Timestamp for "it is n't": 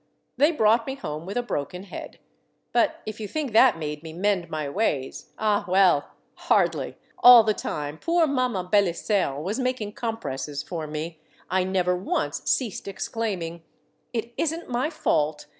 14.11-14.67